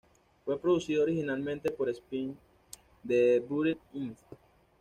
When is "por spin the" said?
1.69-3.39